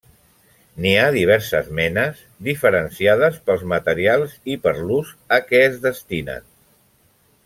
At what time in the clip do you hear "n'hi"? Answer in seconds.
0.83-0.91